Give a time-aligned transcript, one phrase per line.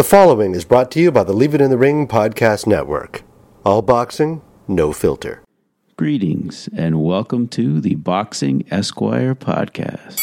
[0.00, 3.22] The following is brought to you by the Leave It in the Ring podcast network.
[3.66, 5.42] All boxing, no filter.
[5.98, 10.18] Greetings and welcome to the Boxing Esquire podcast.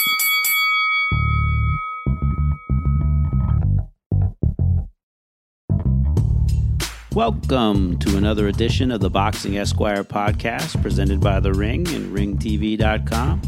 [7.14, 13.44] Welcome to another edition of the Boxing Esquire podcast presented by The Ring and ringtv.com.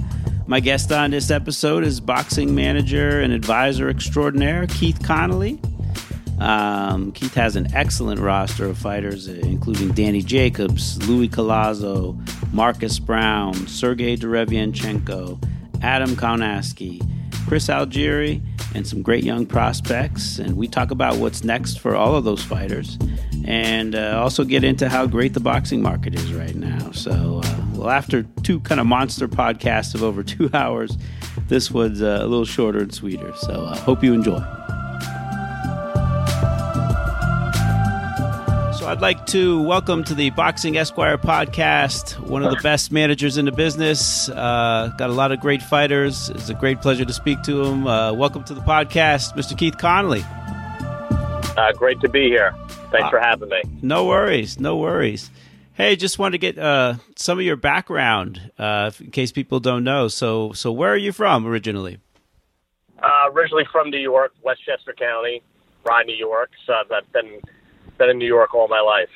[0.46, 5.60] My guest on this episode is boxing manager and advisor extraordinaire Keith Connolly.
[6.40, 12.18] Um, Keith has an excellent roster of fighters, including Danny Jacobs, Luis Collazo,
[12.54, 15.44] Marcus Browne, Sergey Derevyanchenko,
[15.82, 17.02] Adam Kownacki,
[17.48, 18.42] Chris Algieri,
[18.76, 20.40] and some great young prospects.
[20.40, 22.98] And we talk about what's next for all of those fighters
[23.46, 26.92] and uh, also get into how great the boxing market is right now.
[26.92, 30.98] So, uh, well, after two kind of monster podcasts of over two hours,
[31.48, 33.34] this was uh, a little shorter and sweeter.
[33.38, 34.40] So, uh, hope you enjoy.
[38.90, 43.46] I'd like to welcome to the Boxing Esquire podcast one of the best managers in
[43.46, 44.30] the business.
[44.30, 46.30] Uh, got a lot of great fighters.
[46.30, 47.86] It's a great pleasure to speak to him.
[47.86, 49.56] Uh, welcome to the podcast, Mr.
[49.56, 50.26] Keith Connolly.
[51.78, 52.56] great to be here.
[52.90, 53.62] Thanks uh, for having me.
[53.84, 54.60] No worries.
[54.60, 55.30] No worries.
[55.76, 59.84] Hey, just wanted to get uh, some of your background uh, in case people don't
[59.84, 60.08] know.
[60.08, 62.00] So, so where are you from originally?
[62.98, 65.44] Uh, originally from New York, Westchester County,
[65.86, 66.50] Rye, New York.
[66.66, 67.40] So I've been
[68.00, 69.10] been in New York all my life.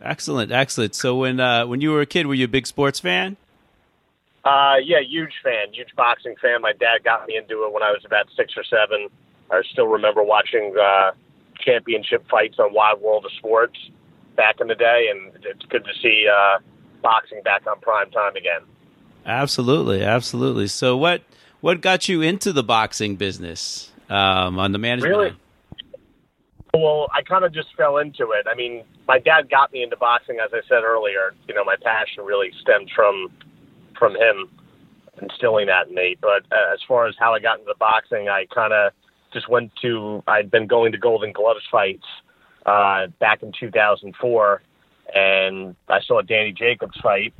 [0.00, 0.94] Excellent, excellent.
[0.94, 3.36] So when uh, when you were a kid, were you a big sports fan?
[4.44, 6.62] Uh, yeah, huge fan, huge boxing fan.
[6.62, 9.08] My dad got me into it when I was about six or seven.
[9.50, 11.10] I still remember watching uh,
[11.60, 13.76] championship fights on Wide World of Sports
[14.36, 16.60] back in the day, and it's good to see uh,
[17.02, 18.62] boxing back on prime time again.
[19.26, 20.68] Absolutely, absolutely.
[20.68, 21.22] So, what
[21.60, 25.10] what got you into the boxing business um, on the management?
[25.10, 25.36] Really?
[26.74, 28.46] Well, I kind of just fell into it.
[28.50, 31.34] I mean, my dad got me into boxing, as I said earlier.
[31.48, 33.28] You know, my passion really stemmed from
[33.98, 34.48] from him
[35.20, 36.16] instilling that in me.
[36.20, 38.92] But uh, as far as how I got into boxing, I kind of
[39.32, 42.06] just went to I'd been going to Golden Gloves fights
[42.66, 44.62] uh, back in 2004,
[45.14, 47.32] and I saw Danny Jacobs fight,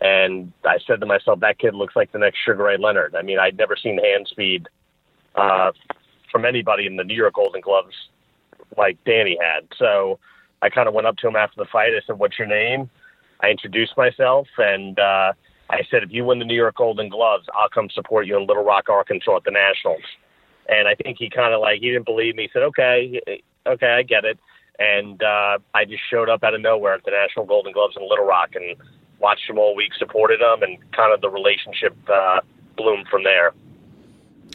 [0.00, 3.16] and I said to myself, that kid looks like the next Sugar Ray Leonard.
[3.16, 4.68] I mean, I'd never seen hand speed
[5.34, 5.72] uh,
[6.30, 7.94] from anybody in the New York Golden Gloves
[8.76, 9.68] like Danny had.
[9.78, 10.18] So
[10.62, 11.92] I kind of went up to him after the fight.
[11.94, 12.90] I said, "What's your name?"
[13.40, 15.32] I introduced myself, and uh,
[15.70, 18.46] I said, "If you win the New York Golden Gloves, I'll come support you in
[18.46, 20.02] Little Rock, Arkansas at the Nationals."
[20.68, 22.44] And I think he kind of like he didn't believe me.
[22.44, 23.20] He said, "Okay,
[23.66, 24.38] okay, I get it."
[24.78, 28.08] And uh, I just showed up out of nowhere at the National Golden Gloves in
[28.08, 28.76] Little Rock and
[29.18, 32.40] watched him all week, supported him, and kind of the relationship uh,
[32.76, 33.52] bloomed from there.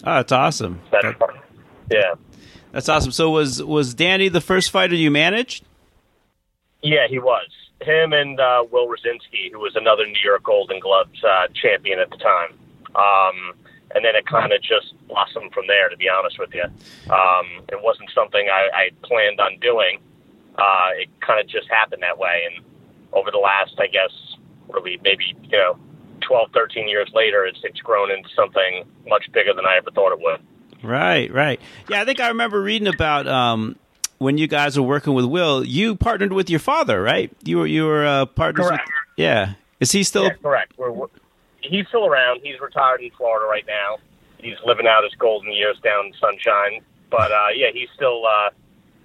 [0.06, 0.82] Oh, that's awesome.
[0.92, 1.16] That,
[1.92, 2.16] yeah,
[2.74, 3.12] that's awesome.
[3.12, 5.64] So was was Danny the first fighter you managed?
[6.82, 7.48] Yeah, he was.
[7.82, 12.10] Him and uh, Will Rosinsky, who was another New York Golden Gloves uh, champion at
[12.10, 12.58] the time.
[12.96, 13.54] Um,
[13.96, 15.88] and then it kind of just blossomed from there.
[15.90, 16.64] To be honest with you,
[17.14, 20.00] um, it wasn't something I, I planned on doing.
[20.58, 22.66] Uh, it kind of just happened that way, and
[23.14, 24.12] over the last, I guess,
[24.68, 25.78] really maybe you know,
[26.22, 30.12] 12, 13 years later, it's it's grown into something much bigger than I ever thought
[30.12, 30.42] it would.
[30.84, 31.62] Right, right.
[31.90, 33.78] Yeah, I think I remember reading about um,
[34.18, 35.64] when you guys were working with Will.
[35.64, 37.32] You partnered with your father, right?
[37.44, 38.68] You were you were uh, partners.
[38.68, 38.86] Correct.
[38.86, 39.54] With, yeah.
[39.80, 40.26] Is he still?
[40.26, 40.74] Yeah, correct.
[40.78, 40.92] We're,
[41.62, 42.42] he's still around.
[42.44, 43.98] He's retired in Florida right now.
[44.38, 46.82] He's living out his golden years down in Sunshine.
[47.10, 48.50] But uh, yeah, he's still uh,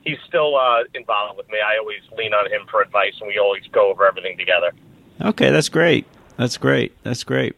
[0.02, 1.58] he's still uh, involved with me.
[1.64, 4.72] I always lean on him for advice, and we always go over everything together.
[5.20, 6.06] Okay, that's great.
[6.36, 6.92] That's great.
[7.02, 7.56] That's great.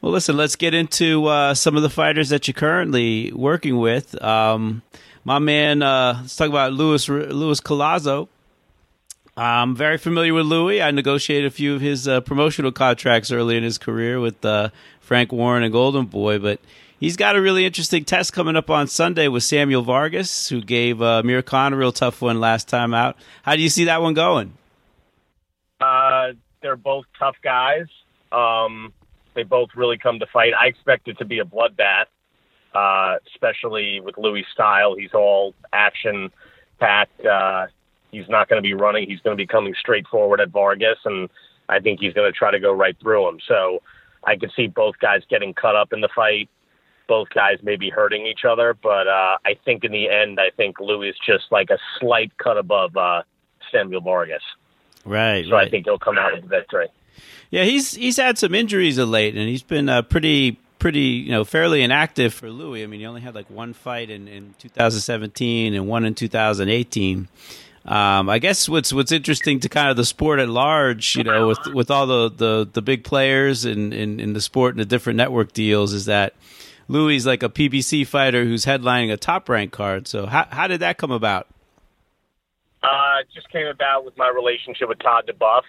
[0.00, 4.20] Well, listen, let's get into uh, some of the fighters that you're currently working with.
[4.22, 4.82] Um,
[5.24, 8.28] my man, uh, let's talk about Luis Luis Collazo.
[9.36, 10.80] I'm very familiar with Luis.
[10.80, 14.70] I negotiated a few of his uh, promotional contracts early in his career with uh,
[15.00, 16.58] Frank Warren and Golden Boy, but
[16.98, 21.02] he's got a really interesting test coming up on Sunday with Samuel Vargas, who gave
[21.02, 23.16] uh, Khan a real tough one last time out.
[23.42, 24.54] How do you see that one going?
[25.80, 26.28] Uh,
[26.62, 27.86] they're both tough guys.
[28.32, 28.92] Um,
[29.36, 30.52] they both really come to fight.
[30.58, 32.06] I expect it to be a bloodbath,
[32.74, 34.96] uh, especially with Luis' style.
[34.96, 36.32] He's all action
[36.80, 37.24] packed.
[37.24, 37.66] Uh,
[38.10, 39.08] he's not going to be running.
[39.08, 41.28] He's going to be coming straight forward at Vargas, and
[41.68, 43.38] I think he's going to try to go right through him.
[43.46, 43.82] So
[44.24, 46.48] I could see both guys getting cut up in the fight.
[47.08, 50.80] Both guys maybe hurting each other, but uh, I think in the end, I think
[50.80, 53.22] Luis is just like a slight cut above uh,
[53.70, 54.42] Samuel Vargas.
[55.04, 55.44] Right.
[55.44, 55.68] So right.
[55.68, 56.88] I think he'll come out with the victory.
[57.50, 61.30] Yeah, he's he's had some injuries of late, and he's been uh, pretty pretty, you
[61.30, 62.84] know, fairly inactive for Luis.
[62.84, 67.28] I mean, he only had like one fight in, in 2017 and one in 2018.
[67.86, 71.48] Um, I guess what's what's interesting to kind of the sport at large, you know,
[71.48, 74.84] with with all the the, the big players in, in, in the sport and the
[74.84, 76.34] different network deals, is that
[76.88, 80.08] Luis is like a PBC fighter who's headlining a top rank card.
[80.08, 81.46] So how how did that come about?
[82.82, 85.62] Uh, it just came about with my relationship with Todd duBoef.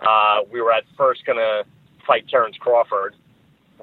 [0.00, 1.64] Uh, we were at first going to
[2.06, 3.14] fight Terrence Crawford.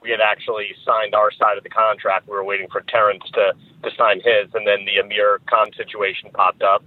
[0.01, 2.27] We had actually signed our side of the contract.
[2.27, 3.53] We were waiting for Terrence to,
[3.83, 6.83] to sign his, and then the Amir Khan situation popped up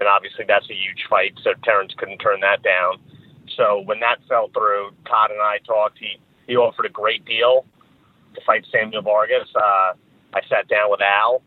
[0.00, 1.34] and obviously that's a huge fight.
[1.44, 2.96] So Terrence couldn't turn that down.
[3.56, 5.98] So when that fell through, Todd and I talked.
[5.98, 7.64] He he offered a great deal
[8.34, 9.48] to fight Samuel Vargas.
[9.54, 9.92] Uh,
[10.34, 11.42] I sat down with Al.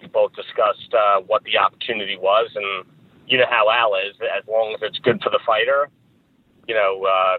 [0.00, 2.84] We both discussed uh, what the opportunity was, and
[3.26, 4.14] you know how Al is.
[4.20, 5.88] As long as it's good for the fighter,
[6.66, 7.38] you know uh,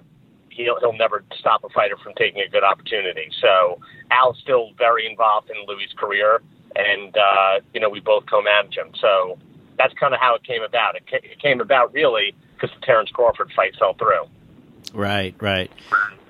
[0.49, 3.29] he'll he'll never stop a fighter from taking a good opportunity.
[3.41, 3.79] So
[4.11, 6.41] Al's still very involved in Luis' career,
[6.75, 8.91] and uh, you know we both co-manage him.
[8.99, 9.37] So
[9.77, 10.95] that's kind of how it came about.
[10.95, 14.25] It, it came about really because the Terrence Crawford fight fell through.
[14.93, 15.69] Right, right.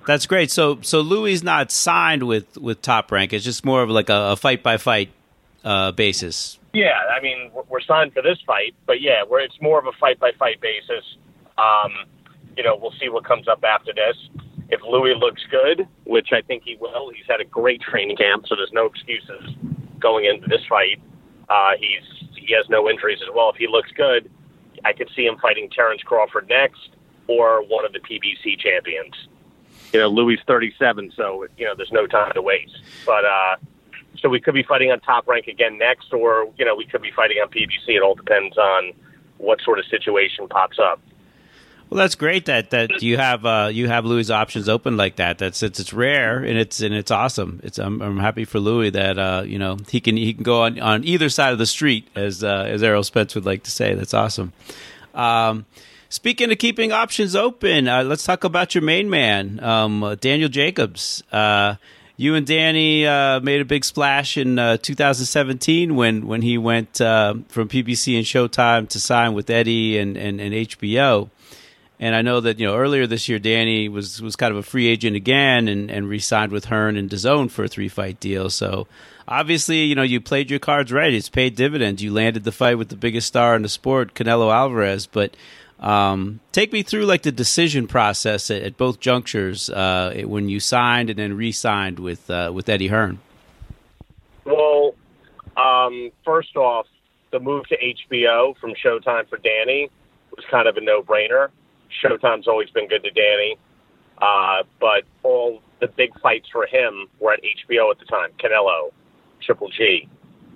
[0.08, 0.52] That's great.
[0.52, 3.34] So, so Luis not signed with with Top Rank.
[3.34, 5.12] It's just more of like a fight by fight
[5.96, 6.60] basis.
[6.74, 9.94] Yeah, I mean we're signed for this fight, but yeah, where it's more of a
[9.94, 11.06] fight by fight basis.
[11.58, 12.06] Um,
[12.58, 14.18] you know, we'll see what comes up after this.
[14.70, 18.48] If Luis looks good, which I think he will, he's had a great training camp,
[18.48, 19.56] so there's no excuses
[20.00, 21.00] going into this fight.
[21.50, 23.50] Uh, he's he has no injuries as well.
[23.50, 24.30] If he looks good,
[24.84, 26.90] I could see him fighting Terrence Crawford next
[27.28, 29.28] or one of the PBC champions.
[29.94, 32.78] You know, Luis 37, so you know there's no time to waste.
[33.06, 33.56] But uh,
[34.20, 37.02] so we could be fighting on top rank again next, or you know we could
[37.02, 37.96] be fighting on PBC.
[37.96, 38.94] It all depends on
[39.38, 41.00] what sort of situation pops up.
[41.90, 45.38] Well, that's great that that you have uh, you have Luis options open like that.
[45.38, 47.60] That's it's it's rare and it's and it's awesome.
[47.64, 50.64] It's I'm, I'm happy for Luis that uh, you know he can he can go
[50.64, 53.72] on, on either side of the street as uh, as Errol Spence would like to
[53.72, 53.94] say.
[53.94, 54.52] That's awesome.
[55.14, 55.68] Um,
[56.10, 61.24] speaking of keeping options open, uh, let's talk about your main man, um, Daniel Jacobs.
[61.32, 61.76] Uh,
[62.18, 67.46] you and Danny uh, made a big splash in 2017 when when he went from
[67.46, 71.30] PBC and Showtime to sign with Eddie and, and, and HBO.
[72.00, 74.64] And I know that you know earlier this year, Danny was was kind of a
[74.64, 78.50] free agent again, and and re-signed with Hearn and DAZN for a three fight deal.
[78.50, 78.88] So
[79.28, 81.14] obviously, you know, you played your cards right.
[81.14, 82.04] It's paid dividends.
[82.04, 85.08] You landed the fight with the biggest star in the sport, Canelo Alvarez.
[85.08, 85.36] But
[85.80, 90.60] um, take me through like the decision process at, at both junctures uh, when you
[90.60, 93.20] signed and then re-signed with uh, with Eddie Hearn.
[94.46, 94.96] Well,
[95.58, 96.88] um, first off,
[97.32, 99.90] the move to HBO from Showtime for Danny
[100.36, 101.50] was kind of a no-brainer.
[102.04, 103.58] Showtime's always been good to Danny,
[104.22, 108.30] uh, but all the big fights for him were at HBO at the time.
[108.42, 108.92] Canelo,
[109.42, 110.08] Triple G,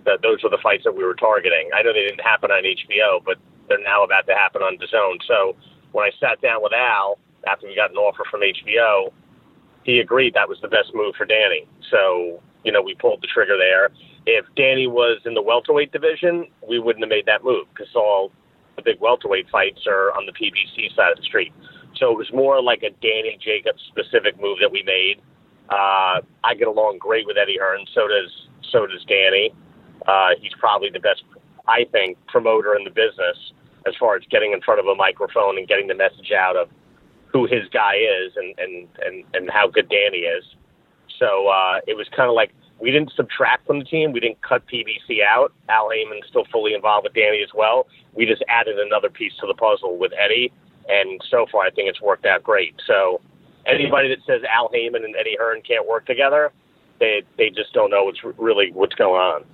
[0.06, 1.70] that those were the fights that we were targeting.
[1.76, 3.38] I know they didn't happen on HBO, but
[3.68, 5.20] they're now about to happen on DAZN.
[5.28, 5.56] So
[5.92, 9.12] when I sat down with Al after we got an offer from HBO,
[9.84, 11.68] he agreed that was the best move for Danny.
[11.90, 13.90] So you know we pulled the trigger there.
[14.26, 18.32] If Danny was in the welterweight division, we wouldn't have made that move because all
[18.80, 21.54] the big welterweight fights are on the PBC side of the street.
[21.96, 25.22] So it was more like a Danny Jacobs specific move that we made.
[25.70, 27.86] Uh, I get along great with Eddie Hearn.
[27.94, 29.54] So does so does Danny.
[30.08, 31.24] Uh, he's probably the best,
[31.68, 33.38] I think, promoter in the business
[33.86, 36.70] as far as getting in front of a microphone and getting the message out of
[37.28, 40.44] who his guy is and and and, and how good Danny is.
[41.20, 44.12] So uh, it was kind of like we didn't subtract from the team.
[44.12, 45.54] We didn't cut PBC out.
[45.68, 47.88] Al Haymon's still fully involved with Danny as well.
[48.14, 50.52] We just added another piece to the puzzle with Eddie,
[50.88, 52.76] and so far I think it's worked out great.
[52.86, 53.22] So
[53.66, 56.52] anybody that says Al Haymon and Eddie Hearn can't work together,
[57.00, 59.46] they they just don't know what's really what's going on.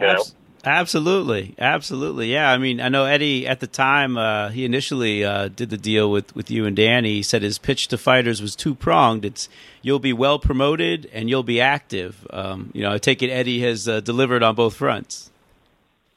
[0.00, 0.24] You know?
[0.64, 2.32] Absolutely, absolutely.
[2.32, 4.18] Yeah, I mean, I know Eddie at the time.
[4.18, 7.14] Uh, he initially uh, did the deal with with you and Danny.
[7.14, 9.24] He said his pitch to fighters was two pronged.
[9.24, 9.48] It's
[9.82, 12.26] you'll be well promoted and you'll be active.
[12.30, 15.30] Um, you know, I take it Eddie has uh, delivered on both fronts.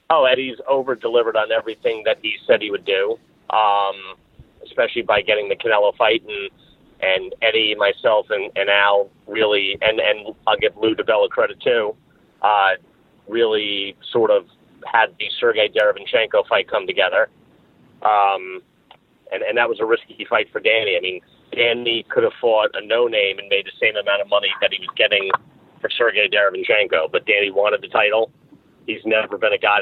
[0.09, 3.17] Oh, Eddie's over delivered on everything that he said he would do,
[3.49, 3.95] um,
[4.65, 6.49] especially by getting the Canelo fight and
[7.03, 11.95] and Eddie, myself, and, and Al really, and and I'll give Lou DiBella credit too.
[12.41, 12.71] Uh,
[13.31, 14.45] really sort of
[14.85, 17.29] had the Sergey Derevyanchenko fight come together.
[18.01, 18.61] Um,
[19.31, 20.97] and, and that was a risky fight for Danny.
[20.97, 21.21] I mean,
[21.51, 24.71] Danny could have fought a no name and made the same amount of money that
[24.73, 25.29] he was getting
[25.79, 28.31] for Sergey Derevyanchenko, but Danny wanted the title.
[28.85, 29.79] He's never been a guy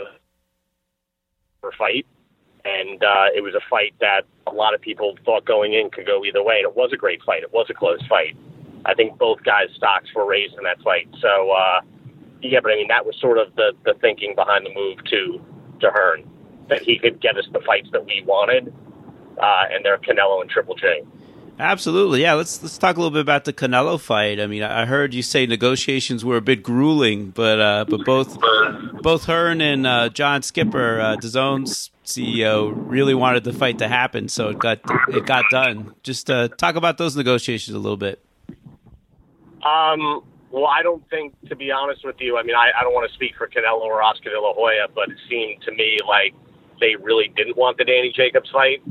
[1.61, 2.05] for a fight.
[2.65, 6.05] And uh, it was a fight that a lot of people thought going in could
[6.05, 6.57] go either way.
[6.57, 7.43] And it was a great fight.
[7.43, 8.35] It was a close fight.
[8.85, 11.07] I think both guys' stocks were raised in that fight.
[11.21, 11.81] So uh,
[12.41, 15.41] yeah, but I mean that was sort of the the thinking behind the move to
[15.81, 16.29] to Hearn
[16.69, 18.73] that he could get us the fights that we wanted,
[19.37, 21.01] uh, and they're Canelo and Triple G.
[21.59, 22.33] Absolutely, yeah.
[22.35, 24.39] Let's let's talk a little bit about the Canelo fight.
[24.39, 28.37] I mean, I heard you say negotiations were a bit grueling, but uh, but both
[29.01, 34.29] both Hearn and uh, John Skipper, uh, DAZN's CEO, really wanted the fight to happen,
[34.29, 34.79] so it got
[35.09, 35.93] it got done.
[36.01, 38.23] Just uh, talk about those negotiations a little bit.
[39.61, 40.23] Um.
[40.51, 43.07] Well, I don't think, to be honest with you, I mean, I, I don't want
[43.07, 46.33] to speak for Canelo or Oscar De La Hoya, but it seemed to me like
[46.79, 48.81] they really didn't want the Danny Jacobs fight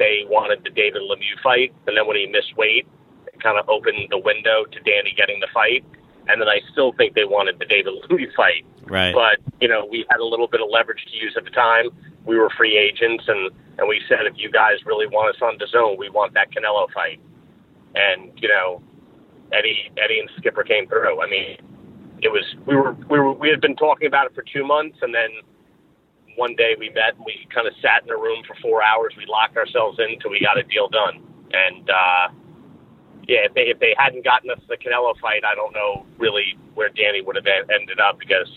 [0.00, 2.88] they wanted the David Lemieux fight, and then when he missed weight,
[3.26, 5.84] it kind of opened the window to Danny getting the fight.
[6.26, 8.64] And then I still think they wanted the David Lemieux fight.
[8.84, 9.14] Right.
[9.14, 11.90] But you know, we had a little bit of leverage to use at the time.
[12.24, 15.58] We were free agents, and and we said if you guys really want us on
[15.58, 17.20] DAZN, we want that Canelo fight.
[17.94, 18.82] And you know,
[19.52, 21.20] Eddie Eddie and Skipper came through.
[21.20, 21.56] I mean,
[22.22, 24.98] it was we were we were we had been talking about it for two months,
[25.02, 25.30] and then
[26.36, 29.14] one day we met and we kind of sat in a room for four hours.
[29.16, 31.22] We locked ourselves in until we got a deal done.
[31.52, 32.26] And uh,
[33.26, 36.56] yeah, if they if they hadn't gotten us the Canelo fight, I don't know really
[36.74, 38.48] where Danny would have ended up because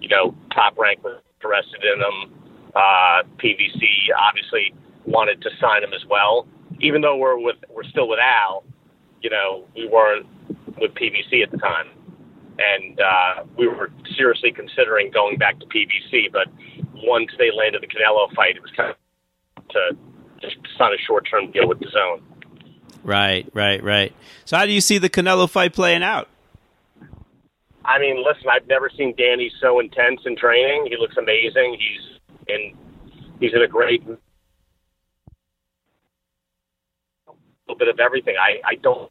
[0.00, 2.34] you know Top Rank was interested in him.
[2.74, 3.82] Uh, PBC
[4.16, 4.72] obviously
[5.04, 6.46] wanted to sign him as well,
[6.80, 8.64] even though we're with we're still with Al.
[9.20, 10.26] You know, we weren't
[10.78, 11.88] with PBC at the time,
[12.58, 16.48] and uh, we were seriously considering going back to PBC, but
[16.94, 19.96] once they landed the Canelo fight, it was kind of to
[20.40, 22.20] just sign a short term deal with DAZN.
[23.02, 24.12] Right, right, right.
[24.44, 26.28] So, how do you see the Canelo fight playing out?
[27.84, 30.86] I mean, listen, I've never seen Danny so intense in training.
[30.90, 31.78] He looks amazing.
[31.78, 32.76] He's in
[33.40, 34.02] he's in a great
[37.70, 38.34] little bit of everything.
[38.40, 39.10] I I don't.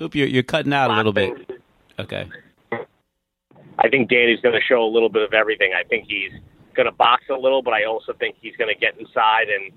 [0.00, 1.60] Oop, you're you're cutting out a little bit.
[1.98, 2.28] Okay.
[3.78, 5.72] I think Danny's going to show a little bit of everything.
[5.78, 6.32] I think he's
[6.74, 9.72] going to box a little, but I also think he's going to get inside and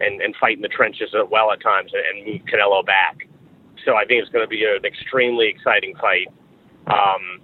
[0.00, 3.26] and and fight in the trenches as well at times and, and move Canelo back.
[3.84, 6.28] So I think it's going to be an extremely exciting fight.
[6.86, 7.40] Um,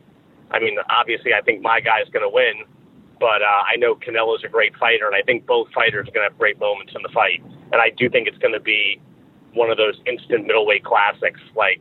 [0.50, 2.64] I mean, obviously, I think my guy's going to win,
[3.18, 6.26] but uh, I know Canelo's a great fighter, and I think both fighters are going
[6.26, 7.42] to have great moments in the fight.
[7.72, 9.00] And I do think it's going to be
[9.54, 11.80] one of those instant middleweight classics, like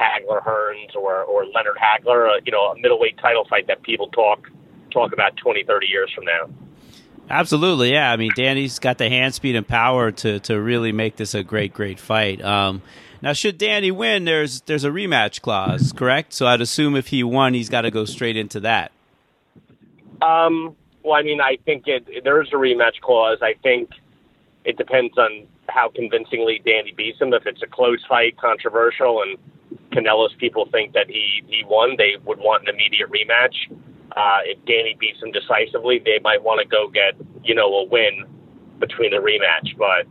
[0.00, 4.08] Hagler Hearns or or Leonard Hagler, uh, you know, a middleweight title fight that people
[4.08, 4.50] talk
[4.90, 6.48] talk about 20, 30 years from now.
[7.28, 8.12] Absolutely, yeah.
[8.12, 11.42] I mean, Danny's got the hand speed and power to to really make this a
[11.42, 12.42] great, great fight.
[12.42, 12.82] Um,
[13.22, 16.34] now, should Danny win, there's there's a rematch clause, correct?
[16.34, 18.92] So I'd assume if he won, he's got to go straight into that.
[20.20, 23.38] Um, well, I mean, I think it, there is a rematch clause.
[23.40, 23.90] I think
[24.64, 27.32] it depends on how convincingly Danny beats him.
[27.32, 29.38] If it's a close fight, controversial, and
[29.92, 33.70] Canelo's people think that he he won, they would want an immediate rematch.
[34.16, 37.84] Uh, if Danny beats him decisively, they might want to go get you know a
[37.84, 38.24] win
[38.78, 39.76] between the rematch.
[39.76, 40.06] But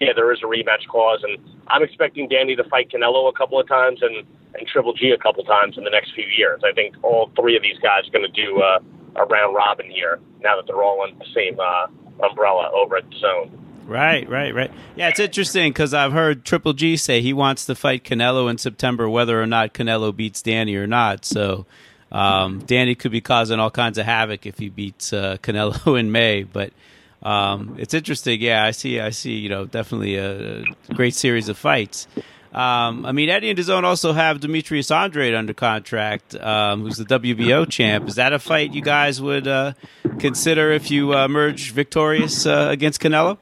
[0.00, 3.60] yeah, there is a rematch clause, and I'm expecting Danny to fight Canelo a couple
[3.60, 6.62] of times and and Triple G a couple of times in the next few years.
[6.64, 8.78] I think all three of these guys are going to do uh,
[9.16, 11.86] a round robin here now that they're all under the same uh,
[12.26, 13.50] umbrella over at DAZN.
[13.88, 14.70] Right, right, right.
[14.96, 18.58] Yeah, it's interesting because I've heard Triple G say he wants to fight Canelo in
[18.58, 21.24] September, whether or not Canelo beats Danny or not.
[21.24, 21.64] So
[22.12, 26.12] um, Danny could be causing all kinds of havoc if he beats uh, Canelo in
[26.12, 26.42] May.
[26.42, 26.74] But
[27.22, 28.42] um, it's interesting.
[28.42, 29.00] Yeah, I see.
[29.00, 29.36] I see.
[29.36, 32.06] You know, definitely a, great series of fights.
[32.52, 37.04] Um, I mean, Eddie and DAZN also have Demetrius Andrade under contract, um, who's the
[37.04, 38.06] WBO champ.
[38.06, 39.72] Is that a fight you guys would uh,
[40.18, 43.38] consider if you uh, merge victorious uh, against Canelo?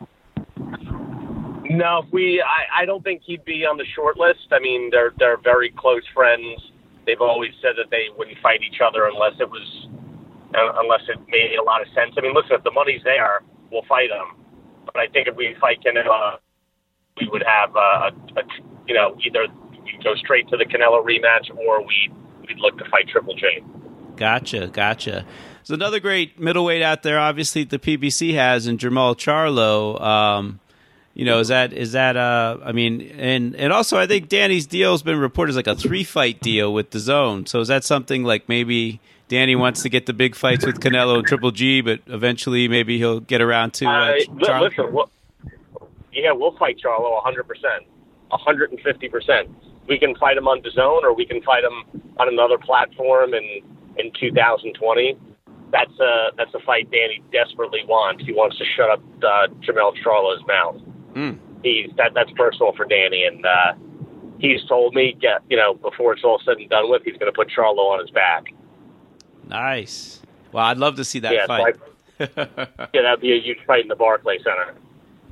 [1.69, 2.43] No, we.
[2.43, 4.49] I, I don't think he'd be on the short list.
[4.53, 6.61] I mean, they're they're very close friends.
[7.07, 9.89] They've always said that they wouldn't fight each other unless it was
[10.55, 12.15] uh, unless it made a lot of sense.
[12.17, 14.39] I mean, listen, if the money's there, we'll fight them.
[14.87, 16.39] But I think if we fight Canelo,
[17.21, 18.43] we would have a, a, a
[18.87, 19.47] you know either
[19.85, 22.11] we go straight to the Canelo rematch or we
[22.47, 23.61] we'd look to fight Triple G.
[24.17, 25.27] Gotcha, gotcha.
[25.67, 30.01] There's another great middleweight out there, obviously the PBC has, and Jermall Charlo.
[30.01, 30.61] Um,
[31.13, 34.67] you know, is that is that uh I mean and and also I think Danny's
[34.67, 37.49] deal has been reported as like a three fight deal with DAZN.
[37.49, 41.19] So is that something like maybe Danny wants to get the big fights with Canelo
[41.19, 45.11] and Triple G, but eventually maybe he'll get around to uh, uh Listen, we'll,
[46.13, 47.43] yeah, we'll fight Charlo 100%,
[48.31, 49.49] 150%.
[49.89, 53.63] We can fight him on DAZN or we can fight him on another platform in
[53.99, 55.17] in 2020
[55.77, 58.25] that's a that's a fight Danny desperately wants.
[58.25, 60.77] He wants to shut up uh, Jermell Charlo's mouth.
[61.15, 61.39] Mm.
[61.63, 63.73] He's that that's personal for Danny, and uh,
[64.39, 67.31] he's told me, get you know, before it's all said and done with, he's going
[67.31, 68.47] to put Charlo on his back.
[69.49, 70.21] Nice.
[70.53, 71.77] Well, I'd love to see that yeah, fight.
[72.19, 74.75] So I, yeah, that'd be a huge fight in the Barclay Center.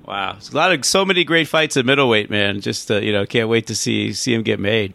[0.06, 2.60] Wow, There's a lot of so many great fights at middleweight, man.
[2.60, 4.92] Just uh, you know, can't wait to see see him get made.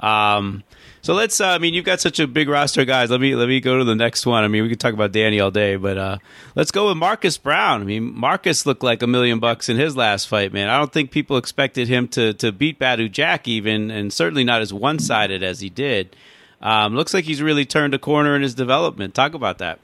[0.00, 0.64] Um,
[1.02, 1.40] so let's.
[1.40, 3.10] Uh, I mean, you've got such a big roster guys.
[3.10, 4.44] Let me let me go to the next one.
[4.44, 6.18] I mean, we could talk about Danny all day, but uh,
[6.54, 7.80] let's go with Marcus Browne.
[7.80, 10.68] I mean, Marcus looked like a million bucks in his last fight, man.
[10.68, 14.60] I don't think people expected him to to beat Badou Jack even, and certainly not
[14.62, 16.16] as one sided as he did.
[16.60, 19.14] Um, looks like he's really turned a corner in his development.
[19.14, 19.78] Talk about that.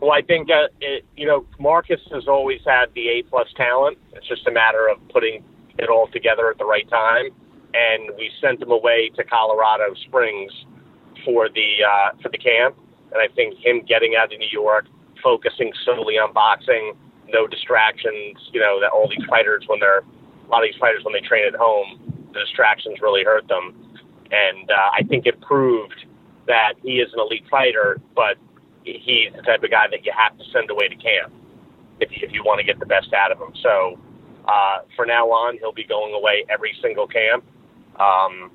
[0.00, 3.98] Well, I think uh, it, you know Marcus has always had the A plus talent.
[4.14, 5.44] It's just a matter of putting
[5.78, 7.30] it all together at the right time.
[7.74, 10.52] And we sent him away to Colorado Springs
[11.24, 12.76] for the uh, for the camp.
[13.12, 14.86] And I think him getting out of New York,
[15.22, 16.94] focusing solely on boxing,
[17.28, 18.36] no distractions.
[18.52, 21.26] You know that all these fighters when they're a lot of these fighters when they
[21.26, 22.00] train at home,
[22.32, 23.74] the distractions really hurt them.
[24.30, 26.06] And uh, I think it proved
[26.46, 28.36] that he is an elite fighter, but
[28.84, 31.32] he's the type of guy that you have to send away to camp
[32.00, 33.52] if you, if you want to get the best out of him.
[33.62, 33.98] So
[34.48, 37.44] uh, for now on, he'll be going away every single camp.
[37.98, 38.50] Um,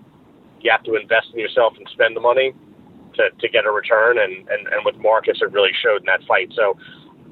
[0.61, 2.53] you have to invest in yourself and spend the money
[3.15, 4.17] to, to get a return.
[4.17, 6.51] And, and, and with Marcus, it really showed in that fight.
[6.55, 6.77] So,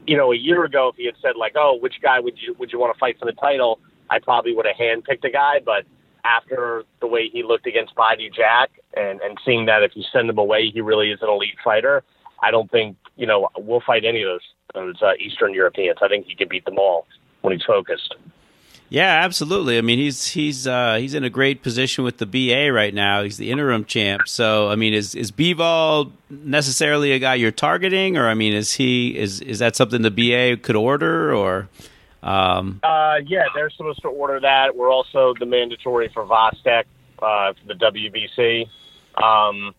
[0.07, 2.55] you know, a year ago, if he had said like, "Oh, which guy would you
[2.59, 5.61] would you want to fight for the title?" I probably would have handpicked a guy.
[5.65, 5.85] But
[6.23, 10.29] after the way he looked against Badou Jack, and and seeing that if you send
[10.29, 12.03] him away, he really is an elite fighter.
[12.43, 14.41] I don't think you know we'll fight any of those
[14.73, 15.97] those uh, Eastern Europeans.
[16.01, 17.07] I think he can beat them all
[17.41, 18.15] when he's focused.
[18.89, 19.77] Yeah, absolutely.
[19.77, 23.23] I mean, he's he's uh, he's in a great position with the BA right now.
[23.23, 24.27] He's the interim champ.
[24.27, 28.73] So, I mean, is is Bivol necessarily a guy you're targeting, or I mean, is
[28.73, 31.67] he is is that something the BA could order, or?
[32.21, 32.79] Um...
[32.81, 34.75] Uh, yeah, they're supposed to order that.
[34.75, 36.85] We're also the mandatory for Gvozdyk
[37.21, 38.63] uh, for the WBC.
[39.23, 39.75] Um,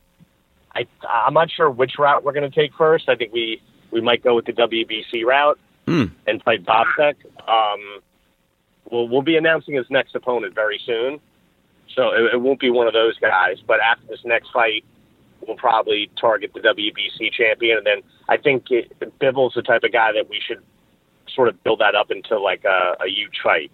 [0.72, 3.08] I, I'm not sure which route we're going to take first.
[3.08, 3.60] I think we,
[3.90, 6.10] we might go with the WBC route mm.
[6.26, 7.16] and fight Gvozdyk.
[7.48, 8.00] Um,
[8.90, 11.20] we'll, we'll be announcing his next opponent very soon.
[11.94, 13.58] So it, it won't be one of those guys.
[13.66, 14.84] But after this next fight,
[15.46, 17.78] we'll probably target the WBC champion.
[17.78, 20.62] And then I think it, Bivol's the type of guy that we should
[21.34, 23.70] sort of build that up into like a, a huge fight.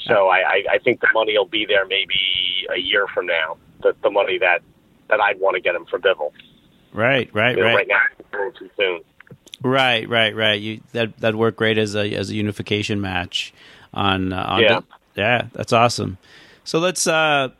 [0.00, 3.56] So I, I, I think the money will be there maybe a year from now.
[3.82, 4.62] The, the money that
[5.08, 6.32] that I'd want to get him for Bivol.
[6.92, 7.74] Right, right, you know, right.
[7.74, 9.00] Right now, it's a little too soon.
[9.62, 10.60] Right, right, right.
[10.60, 13.52] You that that work great as a as a unification match
[13.94, 14.84] on uh, on yeah the,
[15.20, 16.18] yeah that's awesome.
[16.64, 17.50] So let's uh,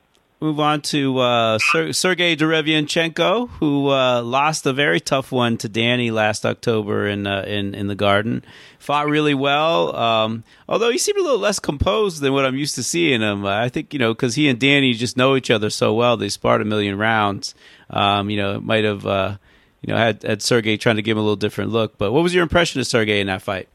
[0.41, 5.69] move on to uh, Ser- Sergey Derevyanchenko, who uh, lost a very tough one to
[5.69, 8.45] Danny last October in uh, in in the Garden.
[8.79, 12.75] Fought really well, um, although he seemed a little less composed than what I'm used
[12.77, 13.45] to seeing him.
[13.45, 16.17] I think you know because he and Danny just know each other so well.
[16.17, 17.55] They sparred a million rounds.
[17.91, 19.37] Um, you know, it might have uh,
[19.83, 21.99] you know had had Sergey trying to give him a little different look.
[21.99, 23.69] But what was your impression of Sergey in that fight?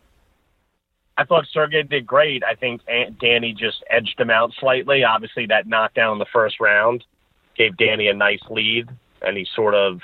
[1.22, 2.44] I thought Sergey did great.
[2.44, 2.82] I think
[3.20, 5.04] Danny just edged him out slightly.
[5.04, 7.04] Obviously, that knockdown in the first round
[7.56, 8.90] gave Danny a nice lead,
[9.22, 10.00] and he sort of,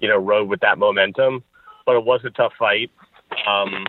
[0.00, 1.44] you know, rode with that momentum.
[1.86, 2.90] But it was a tough fight.
[3.46, 3.86] Um,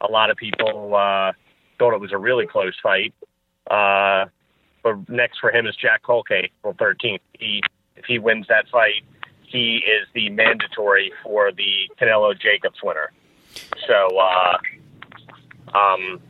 [0.00, 1.32] a lot of people uh,
[1.80, 3.12] thought it was a really close fight.
[3.68, 4.26] Uh,
[4.84, 7.18] but next for him is Jack Culcay, April 13th.
[7.36, 7.64] He,
[7.96, 9.02] if he wins that fight,
[9.42, 13.10] he is the mandatory for the Canelo Jacobs winner.
[13.88, 14.58] So, uh,
[15.74, 16.20] um,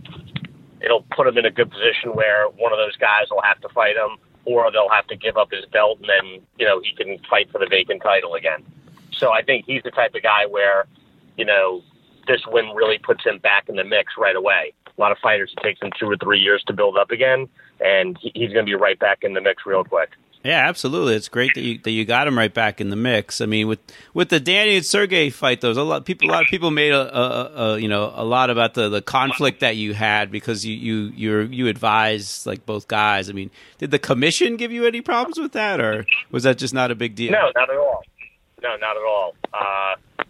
[0.81, 3.69] it'll put him in a good position where one of those guys will have to
[3.69, 6.95] fight him, or they'll have to give up his belt, and then you know he
[6.95, 8.65] can fight for the vacant title again.
[9.13, 10.87] So I think he's the type of guy where,
[11.37, 11.83] you know,
[12.27, 14.73] this win really puts him back in the mix right away.
[14.87, 17.49] A lot of fighters it takes them two or three years to build up again,
[17.81, 20.11] and he's going to be right back in the mix real quick.
[20.45, 21.15] Yeah, absolutely.
[21.15, 23.41] It's great that you that you got him right back in the mix.
[23.41, 23.79] I mean, with
[24.13, 26.29] with the Danny and Sergey fight, was a lot people.
[26.29, 29.03] A lot of people made a, a, a, you know a lot about the, the
[29.03, 33.31] conflict that you had because you you you you advised like both guys.
[33.31, 36.75] I mean, did the commission give you any problems with that, or was that just
[36.75, 37.31] not a big deal?
[37.31, 38.03] No, not at all.
[38.63, 39.35] No, not at all.
[39.55, 40.25] Uh,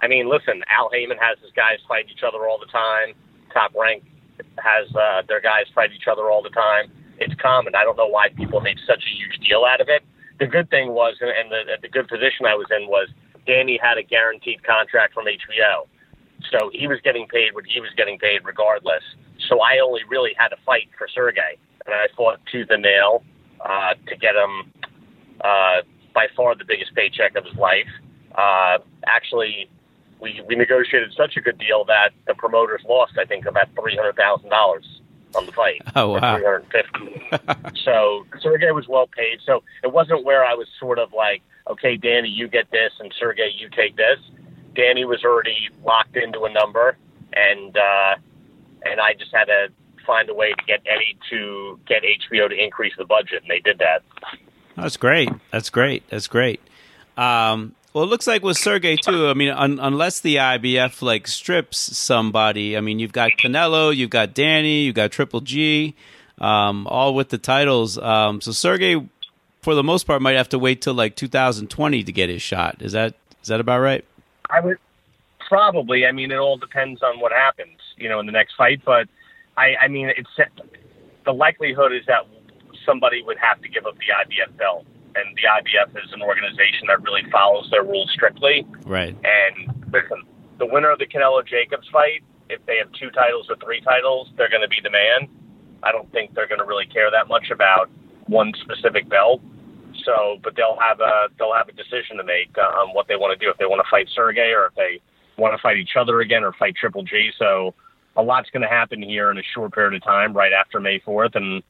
[0.00, 3.14] I mean, listen, Al Haymon has his guys fight each other all the time.
[3.52, 4.02] Top Rank
[4.58, 6.90] has uh, their guys fight each other all the time
[7.22, 7.74] it's common.
[7.74, 10.02] I don't know why people made such a huge deal out of it.
[10.38, 13.08] The good thing was, and the, the good position I was in was
[13.46, 15.86] Danny had a guaranteed contract from HBO.
[16.50, 19.02] So he was getting paid what he was getting paid regardless.
[19.48, 21.58] So I only really had to fight for Sergey.
[21.86, 23.22] And I fought tooth and nail
[23.60, 24.72] uh, to get him
[25.40, 25.82] uh,
[26.14, 27.90] by far the biggest paycheck of his life.
[28.34, 29.68] Uh, actually,
[30.20, 35.01] we, we negotiated such a good deal that the promoters lost, I think, about $300,000
[35.36, 35.82] on the fight.
[35.94, 37.78] Oh wow, three hundred fifty.
[37.84, 39.40] so Sergey was well paid.
[39.44, 43.12] So it wasn't where I was sort of like, okay, Danny, you get this, and
[43.18, 44.18] Sergey, you take this.
[44.74, 46.96] Danny was already locked into a number,
[47.32, 48.14] and uh,
[48.84, 49.68] and I just had to
[50.06, 53.60] find a way to get Eddie to get HBO to increase the budget, and they
[53.60, 54.02] did that.
[54.76, 55.30] That's great.
[55.50, 56.08] That's great.
[56.08, 56.60] That's great.
[57.16, 59.28] Um, well, it looks like with Sergey too.
[59.28, 64.10] I mean, un- unless the IBF like strips somebody, I mean, you've got Canelo, you've
[64.10, 65.94] got Danny, you've got Triple G,
[66.38, 67.98] um, all with the titles.
[67.98, 69.06] Um, so Sergey,
[69.60, 72.76] for the most part, might have to wait till like 2020 to get his shot.
[72.80, 74.04] Is that is that about right?
[74.48, 74.78] I would
[75.48, 76.06] probably.
[76.06, 78.80] I mean, it all depends on what happens, you know, in the next fight.
[78.84, 79.08] But
[79.56, 80.30] I, I mean, it's
[81.26, 82.26] the likelihood is that
[82.86, 86.86] somebody would have to give up the IBF belt and the IBF is an organization
[86.88, 88.66] that really follows their rules strictly.
[88.86, 89.16] Right.
[89.24, 90.22] And listen,
[90.58, 94.30] the winner of the Canelo Jacobs fight, if they have two titles or three titles,
[94.36, 95.28] they're going to be the man.
[95.82, 97.90] I don't think they're going to really care that much about
[98.26, 99.40] one specific belt.
[100.04, 103.16] So, but they'll have a they'll have a decision to make uh, on what they
[103.16, 105.00] want to do if they want to fight Sergey or if they
[105.36, 107.30] want to fight each other again or fight Triple G.
[107.38, 107.74] So,
[108.16, 110.98] a lot's going to happen here in a short period of time, right after May
[111.00, 111.62] fourth, and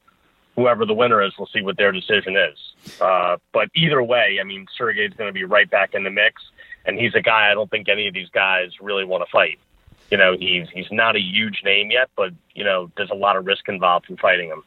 [0.55, 2.99] whoever the winner is, we'll see what their decision is.
[3.01, 6.41] Uh, but either way, I mean, Sergey's going to be right back in the mix,
[6.85, 9.59] and he's a guy I don't think any of these guys really want to fight.
[10.11, 13.35] You know, he's he's not a huge name yet, but you know, there's a lot
[13.35, 14.63] of risk involved in fighting him.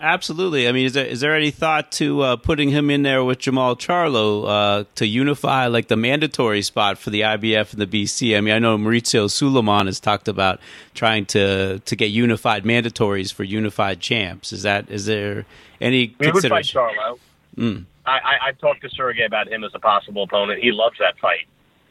[0.00, 0.66] Absolutely.
[0.66, 3.38] I mean, is there is there any thought to uh, putting him in there with
[3.38, 8.36] Jermall Charlo uh, to unify like the mandatory spot for the IBF and the BC?
[8.36, 10.58] I mean, I know Mauricio Sulaiman has talked about
[10.94, 14.52] trying to to get unified mandatories for unified champs.
[14.52, 15.44] Is that is there
[15.82, 17.18] any we would fight Charlo.
[17.56, 17.84] Mm.
[18.06, 20.62] I, I, I talked to Sergey about him as a possible opponent.
[20.62, 21.46] He loves that fight.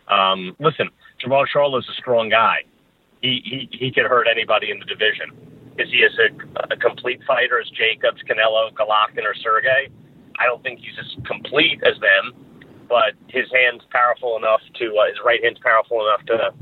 [0.08, 0.89] Um, listen,
[1.24, 2.63] Jermall Charlo is a strong guy.
[3.22, 7.22] He, he he could hurt anybody in the division is he as a, a complete
[7.26, 9.89] fighter as Jacobs, Canelo, Golovkin, or Sergey?
[10.39, 12.34] I don't think he's as complete as them,
[12.88, 16.54] but his hand's powerful enough to uh, his right hand's powerful enough to,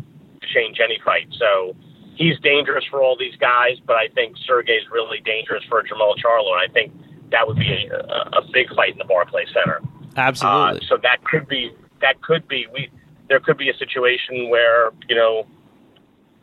[0.53, 1.27] change any fight.
[1.37, 1.75] So
[2.15, 6.53] he's dangerous for all these guys, but I think Sergey's really dangerous for Jermall Charlo,
[6.53, 6.93] and I think
[7.31, 9.81] that would be a, a big fight in the Barclays Center.
[10.15, 10.79] Absolutely.
[10.79, 12.89] Uh, so that could be that could be we
[13.29, 15.45] there could be a situation where you know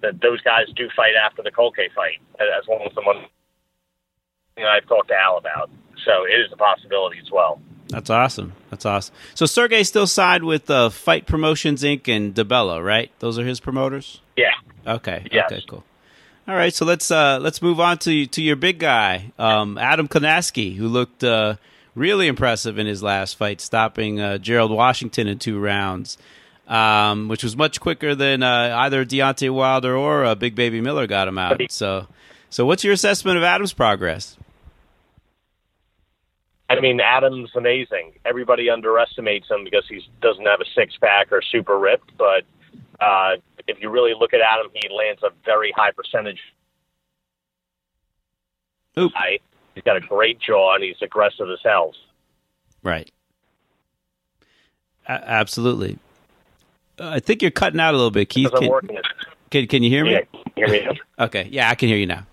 [0.02, 3.24] that those guys do fight after the Culcay fight, as long as someone
[4.56, 5.70] you know, I've talked to Al about.
[6.04, 7.60] So it is a possibility as well.
[7.88, 8.54] That's awesome.
[8.70, 9.14] That's awesome.
[9.34, 12.08] So Sergey still signed with uh, Fight Promotions Inc.
[12.14, 13.10] and DiBella, right?
[13.18, 14.20] Those are his promoters.
[14.36, 14.52] Yeah.
[14.86, 15.26] Okay.
[15.30, 15.50] Yes.
[15.52, 15.62] Okay.
[15.68, 15.84] Cool.
[16.48, 16.74] All right.
[16.74, 20.88] So let's uh, let's move on to to your big guy, um, Adam Kownacki, who
[20.88, 21.56] looked uh,
[21.94, 26.18] really impressive in his last fight, stopping uh, Gerald Washington in two rounds
[26.66, 31.06] um, which was much quicker than uh, either Deontay Wilder or uh, Big Baby Miller
[31.06, 31.60] got him out.
[31.70, 32.06] So,
[32.54, 34.36] so what's your assessment of Adam's progress?
[36.70, 38.12] I mean, Adam's amazing.
[38.24, 42.16] Everybody underestimates him because he doesn't have a six pack or super ripped.
[42.16, 42.44] But
[43.00, 46.38] uh, if you really look at Adam, he lands a very high percentage.
[48.96, 49.10] Oop.
[49.74, 51.92] He's got a great jaw and he's aggressive as hell.
[52.84, 53.10] Right.
[55.08, 55.98] A- absolutely.
[57.00, 58.52] Uh, I think you're cutting out a little bit, Keith.
[58.52, 58.70] Can,
[59.54, 60.12] can, can, you hear me?
[60.12, 60.20] Yeah,
[60.56, 62.26] hear me okay, yeah, I can hear you now.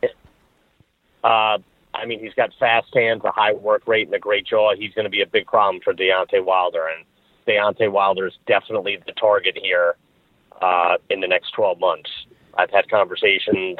[1.23, 1.59] Uh,
[1.93, 4.73] I mean, he's got fast hands, a high work rate, and a great jaw.
[4.75, 7.05] He's going to be a big problem for Deontay Wilder, and
[7.47, 9.95] Deontay Wilder is definitely the target here
[10.63, 12.09] uh, in the next 12 months.
[12.57, 13.77] I've had conversations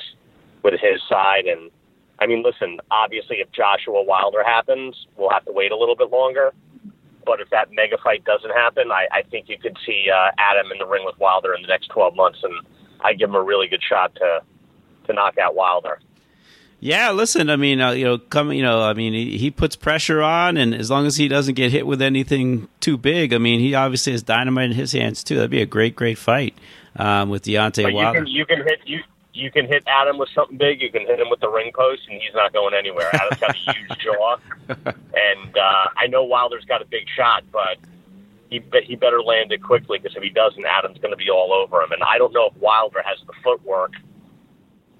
[0.63, 1.71] with his side, and
[2.19, 6.11] I mean, listen, obviously, if Joshua Wilder happens, we'll have to wait a little bit
[6.11, 6.53] longer.
[7.25, 10.71] But if that mega fight doesn't happen, I, I think you could see uh, Adam
[10.71, 12.53] in the ring with Wilder in the next 12 months, and
[13.03, 14.41] I give him a really good shot to
[15.05, 15.99] to knock out Wilder.
[16.83, 17.51] Yeah, listen.
[17.51, 18.51] I mean, uh, you know, come.
[18.51, 21.53] You know, I mean, he, he, puts pressure on, and as long as he doesn't
[21.53, 25.23] get hit with anything too big, I mean, he obviously has dynamite in his hands
[25.23, 25.35] too.
[25.35, 26.57] That'd be a great, great fight
[26.95, 28.23] um, with Deontay but Wilder.
[28.23, 28.99] You can, you can hit you
[29.33, 30.81] you can hit Adam with something big.
[30.81, 33.09] You can hit him with the ring post, and he's not going anywhere.
[33.13, 34.37] Adam's got a huge jaw,
[34.67, 37.77] and uh, I know Wilder's got a big shot, but
[38.51, 41.53] he he better land it quickly because if he doesn't, Adam's going to be all
[41.53, 41.91] over him.
[41.93, 43.93] And I don't know if Wilder has the footwork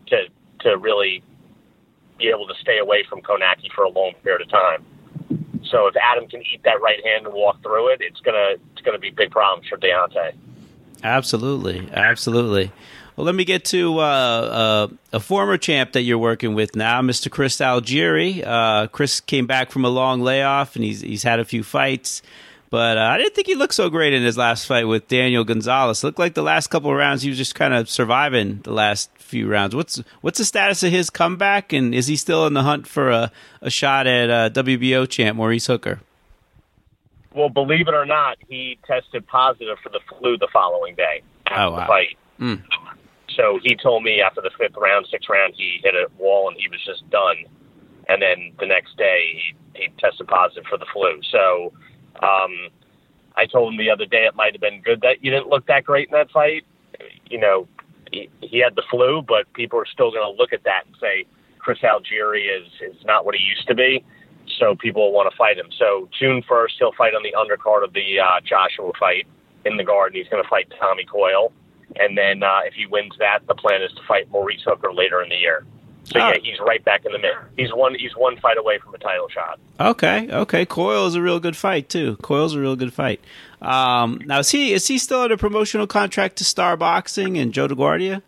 [0.07, 0.23] to
[0.61, 1.21] to really
[2.17, 4.85] be able to stay away from Kownacki for a long period of time.
[5.65, 8.81] So if Adam can eat that right hand and walk through it, it's gonna it's
[8.83, 10.33] gonna be big problems for Deontay.
[11.03, 12.71] Absolutely, absolutely.
[13.17, 17.01] Well, let me get to uh, uh, a former champ that you're working with now,
[17.01, 17.29] Mr.
[17.29, 18.45] Chris Algieri.
[18.45, 22.21] Uh, Chris came back from a long layoff, and he's he's had a few fights.
[22.71, 25.43] But uh, I didn't think he looked so great in his last fight with Daniel
[25.43, 26.01] Gonzalez.
[26.03, 28.71] It looked like the last couple of rounds he was just kind of surviving the
[28.71, 29.75] last few rounds.
[29.75, 33.09] What's what's the status of his comeback, and is he still in the hunt for
[33.11, 33.31] a,
[33.61, 35.99] a shot at uh, WBO champ Maurice Hooker?
[37.33, 41.61] Well, believe it or not, he tested positive for the flu the following day after
[41.63, 41.79] Oh, wow.
[41.81, 42.17] the fight.
[42.39, 42.63] Mm.
[43.35, 46.57] So he told me after the fifth round, sixth round, he hit a wall and
[46.57, 47.37] he was just done.
[48.09, 51.21] And then the next day, he, he tested positive for the flu.
[51.31, 51.71] So
[52.21, 52.69] um,
[53.35, 55.65] I told him the other day it might have been good that you didn't look
[55.67, 56.63] that great in that fight.
[57.29, 57.67] You know,
[58.11, 60.95] he, he had the flu, but people are still going to look at that and
[60.99, 61.25] say
[61.59, 64.03] Chris Algieri is is not what he used to be.
[64.59, 65.67] So people will want to fight him.
[65.77, 69.25] So June first, he'll fight on the undercard of the uh, Joshua fight
[69.65, 70.19] in the Garden.
[70.19, 71.53] He's going to fight Tommy Coyle,
[71.95, 75.21] and then uh, if he wins that, the plan is to fight Maurice Hooker later
[75.21, 75.65] in the year.
[76.03, 76.29] So Ah.
[76.31, 77.35] yeah, he's right back in the mix.
[77.57, 79.59] He's one he's one fight away from a title shot.
[79.79, 80.65] Okay, okay.
[80.65, 82.17] Coyle is a real good fight too.
[82.21, 83.19] Coyle's a real good fight.
[83.61, 87.67] Um, now is he is he still under promotional contract to Star Boxing and Joe
[87.67, 88.21] DeGuardia?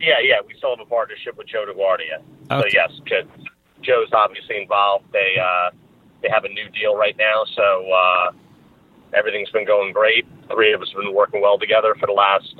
[0.00, 2.20] Yeah, yeah, we still have a partnership with Joe DeGuardia.
[2.50, 2.68] So Okay.
[2.72, 3.28] yes, Jo-
[3.82, 5.04] Joe's obviously involved.
[5.12, 5.70] They uh,
[6.22, 8.32] they have a new deal right now, so uh,
[9.12, 10.26] everything's been going great.
[10.50, 12.54] Three of us have been working well together for the last,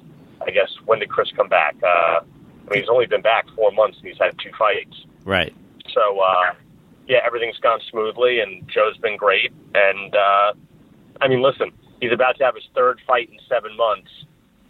[0.46, 1.74] I guess, when did Chris come back?
[1.82, 2.20] Uh,
[2.66, 5.04] I mean, he's only been back four months and he's had two fights.
[5.24, 5.54] Right.
[5.92, 6.54] So uh,
[7.06, 9.52] yeah, everything's gone smoothly, and Joe's been great.
[9.74, 10.52] And uh,
[11.20, 14.10] I mean, listen, he's about to have his third fight in seven months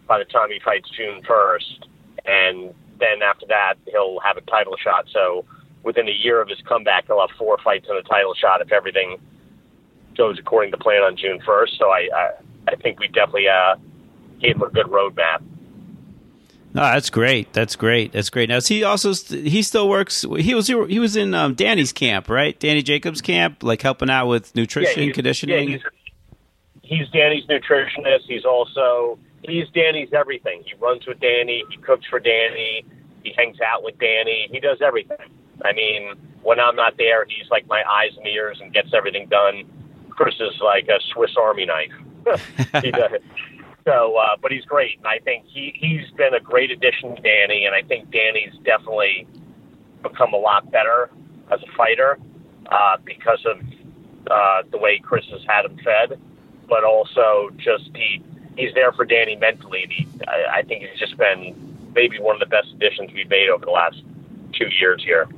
[0.07, 1.87] by the time he fights June first,
[2.25, 5.07] and then after that he'll have a title shot.
[5.13, 5.45] So
[5.83, 8.73] within a year of his comeback, he'll have four fights and a title shot if
[8.73, 9.19] everything
[10.17, 11.79] goes according to plan on June first.
[11.79, 12.31] So I, I
[12.69, 13.77] I think we definitely uh,
[14.41, 15.43] gave him a good roadmap.
[16.75, 17.53] No, that's great.
[17.53, 18.11] That's great.
[18.13, 18.49] That's great.
[18.49, 20.23] Now, is he also he still works?
[20.23, 22.59] He was he was in um, Danny's camp, right?
[22.59, 25.71] Danny Jacobs' camp, like helping out with nutrition, he's- conditioning.
[25.71, 25.83] Yeah, he's,
[26.83, 28.23] he's Danny's nutritionist.
[28.27, 30.65] He's also he's Danny's everything.
[30.67, 31.63] He runs with Danny.
[31.71, 32.85] He cooks for Danny.
[33.23, 34.49] He hangs out with Danny.
[34.51, 35.17] He does everything.
[35.65, 39.29] I mean, when I'm not there, he's like my eyes and ears and gets everything
[39.29, 39.63] done.
[40.11, 41.93] Chris is like a Swiss Army knife.
[42.83, 43.13] he does.
[43.85, 47.23] So, uh, but he's great, and I think he he's been a great addition to
[47.23, 49.27] Danny, and I think Danny's definitely
[50.03, 51.11] become a lot better
[51.51, 52.19] as a fighter
[52.71, 53.61] uh, because of
[54.31, 56.19] uh, the way Chris has had him fed,
[56.67, 58.23] but also just he
[58.57, 59.83] he's there for Danny mentally.
[59.83, 61.55] And he, I, I think he's just been
[61.95, 64.03] maybe one of the best additions we've made over the last
[64.53, 65.29] two years here.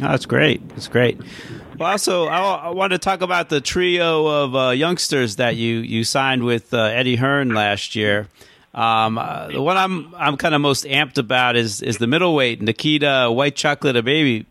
[0.00, 0.66] Oh, that's great.
[0.70, 1.20] That's great.
[1.82, 5.78] Well, also, I, I want to talk about the trio of uh, youngsters that you,
[5.78, 8.28] you signed with uh, Eddie Hearn last year.
[8.72, 12.62] Um, uh, the one I'm I'm kind of most amped about is is the middleweight
[12.62, 14.46] Nikita White Chocolate a baby.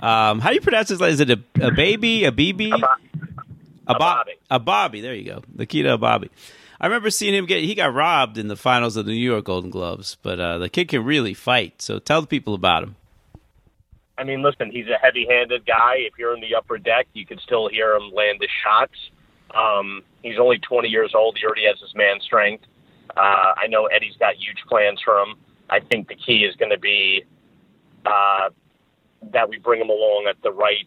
[0.00, 1.02] Um, how do you pronounce this?
[1.02, 2.96] Is it a, a baby, a BB, a,
[3.86, 4.32] A Bobby.
[4.50, 5.02] a Bobby?
[5.02, 6.30] There you go, Nikita Bobby.
[6.80, 9.44] I remember seeing him get he got robbed in the finals of the New York
[9.44, 11.82] Golden Gloves, but uh, the kid can really fight.
[11.82, 12.96] So tell the people about him.
[14.16, 15.96] I mean, listen, he's a heavy-handed guy.
[15.98, 18.94] If you're in the upper deck, you can still hear him land his shots.
[19.54, 21.36] Um, he's only 20 years old.
[21.38, 22.64] He already has his man strength.
[23.16, 25.34] Uh, I know Eddie's got huge plans for him.
[25.70, 27.24] I think the key is going to be
[28.06, 28.50] uh,
[29.32, 30.86] that we bring him along at the right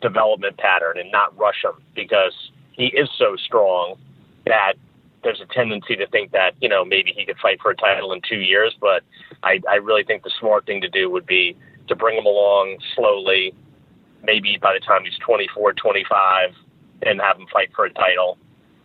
[0.00, 2.32] development pattern and not rush him because
[2.72, 3.96] he is so strong
[4.46, 4.74] that
[5.22, 8.12] there's a tendency to think that you know maybe he could fight for a title
[8.12, 8.74] in two years.
[8.80, 9.02] But
[9.42, 11.56] I, I really think the smart thing to do would be
[11.88, 13.54] to bring him along slowly,
[14.22, 16.50] maybe by the time he's 24, 25,
[17.02, 18.38] and have him fight for a title.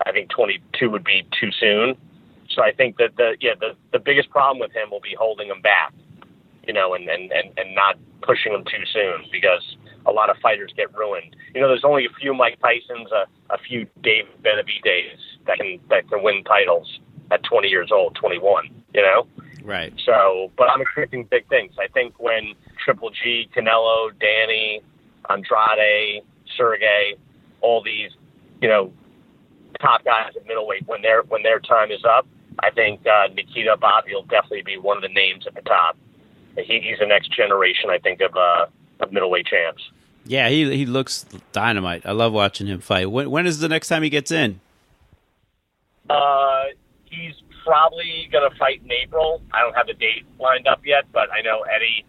[0.06, 1.96] I think 22 would be too soon.
[2.50, 5.48] So I think that the yeah the the biggest problem with him will be holding
[5.48, 5.94] him back,
[6.68, 10.38] you know, and and and, and not pushing him too soon because a lot of
[10.38, 11.36] fighters get ruined.
[11.54, 15.80] You know, there's only a few Mike Tyson's, a, a few Dave Benavidez that can
[15.90, 17.00] that can win titles
[17.32, 18.70] at 20 years old, 21.
[18.94, 19.28] You know,
[19.64, 19.94] Right.
[20.06, 21.74] so, but I'm expecting big things.
[21.80, 24.82] I think when Triple G, Canelo, Danny,
[25.30, 26.24] Andrade,
[26.58, 27.15] Sergey,
[27.62, 28.12] all these,
[28.62, 28.91] you know,
[29.80, 32.28] top guys at middleweight, when their when their time is up,
[32.60, 35.98] I think uh, Nikita Bobby will definitely be one of the names at the top.
[36.58, 38.65] He, he's the next generation, I think, of uh,
[39.00, 39.84] of middleweight champs.
[40.26, 42.06] Yeah, he he looks dynamite.
[42.06, 43.10] I love watching him fight.
[43.10, 44.60] When when is the next time he gets in?
[46.10, 46.65] Uh,
[47.06, 47.34] he's
[47.65, 49.41] probably going to fight in April.
[49.54, 52.06] I don't have the date lined up yet, but I know Eddie.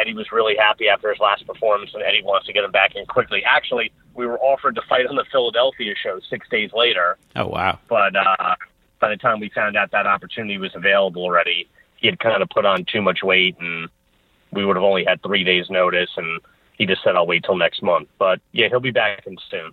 [0.00, 2.94] Eddie was really happy after his last performance, and Eddie wants to get him back
[2.96, 3.42] in quickly.
[3.44, 7.78] Actually, we were offered to fight on the Philadelphia show six days later, Oh wow.
[7.88, 8.54] but uh,
[9.00, 12.48] by the time we found out that opportunity was available already, he had kind of
[12.48, 13.88] put on too much weight, and
[14.52, 16.40] we would have only had three days' notice, and
[16.76, 19.72] he just said, "I'll wait till next month." But yeah, he'll be back in soon.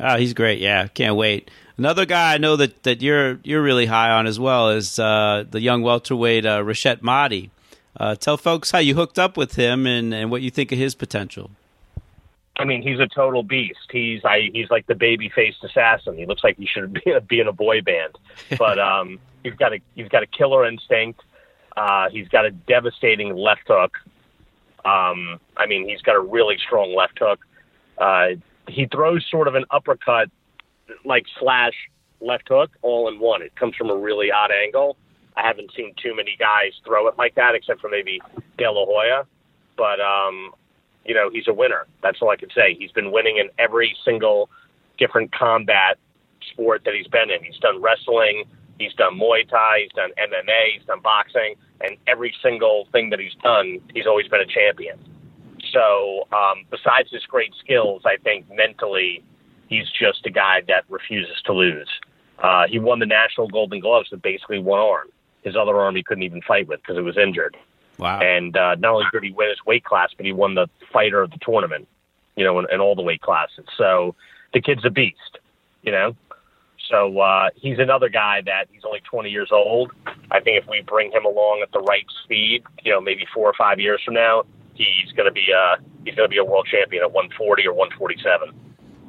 [0.00, 0.60] Oh, he's great.
[0.60, 1.50] Yeah, can't wait.
[1.76, 5.44] Another guy I know that, that you're you're really high on as well is uh,
[5.50, 7.50] the young welterweight uh, Reshat Mati.
[7.96, 10.78] Uh, tell folks how you hooked up with him and, and what you think of
[10.78, 11.50] his potential.
[12.56, 13.88] I mean, he's a total beast.
[13.90, 16.16] He's I, he's like the baby faced assassin.
[16.16, 18.16] He looks like he should be, be in a boy band,
[18.58, 21.20] but um, he's got a he's got a killer instinct.
[21.76, 23.96] Uh, he's got a devastating left hook.
[24.84, 27.40] Um, I mean, he's got a really strong left hook.
[27.96, 28.28] Uh,
[28.68, 30.30] he throws sort of an uppercut,
[31.04, 31.74] like slash
[32.20, 33.42] left hook, all in one.
[33.42, 34.96] It comes from a really odd angle.
[35.36, 38.20] I haven't seen too many guys throw it like that, except for maybe
[38.58, 39.26] De La Hoya.
[39.76, 40.52] But um,
[41.04, 41.86] you know, he's a winner.
[42.02, 42.76] That's all I can say.
[42.78, 44.50] He's been winning in every single
[44.98, 45.98] different combat
[46.52, 47.42] sport that he's been in.
[47.42, 48.44] He's done wrestling,
[48.78, 53.20] he's done Muay Thai, he's done MMA, he's done boxing, and every single thing that
[53.20, 54.98] he's done, he's always been a champion.
[55.72, 59.22] So, um, besides his great skills, I think mentally
[59.68, 61.88] he's just a guy that refuses to lose.
[62.38, 65.08] Uh, he won the national Golden Gloves with basically one arm.
[65.42, 67.56] His other arm he couldn't even fight with because it was injured.
[67.98, 68.20] Wow.
[68.20, 71.20] And uh, not only did he win his weight class, but he won the fighter
[71.22, 71.86] of the tournament,
[72.36, 73.66] you know, in, in all the weight classes.
[73.76, 74.14] So
[74.54, 75.38] the kid's a beast,
[75.82, 76.16] you know.
[76.90, 79.92] So uh, he's another guy that he's only 20 years old.
[80.30, 83.46] I think if we bring him along at the right speed, you know, maybe four
[83.46, 86.44] or five years from now, he's going to be uh, he's going to be a
[86.44, 88.52] world champion at 140 or 147.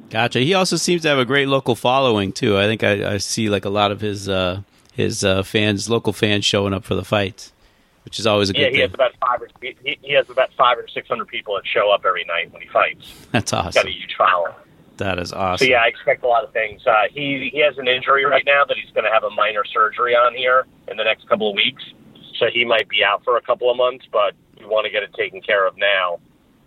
[0.10, 0.40] Gotcha.
[0.40, 2.58] He also seems to have a great local following too.
[2.58, 4.62] I think I, I see like a lot of his uh,
[4.92, 7.52] his uh, fans, local fans, showing up for the fights
[8.04, 8.82] which is always a good yeah, he thing.
[8.82, 11.92] has about five or he, he has about five or six hundred people that show
[11.92, 13.14] up every night when he fights.
[13.32, 13.68] That's awesome.
[13.68, 14.54] He's got a huge following.
[14.98, 15.66] That is awesome.
[15.66, 16.86] So yeah, I expect a lot of things.
[16.86, 19.64] Uh, he he has an injury right now that he's going to have a minor
[19.66, 21.84] surgery on here in the next couple of weeks.
[22.38, 25.04] So he might be out for a couple of months, but we want to get
[25.04, 26.20] it taken care of now.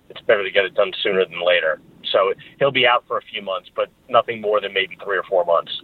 [0.09, 1.81] It's better to get it done sooner than later.
[2.13, 5.25] So he'll be out for a few months, but nothing more than maybe three or
[5.25, 5.81] four months.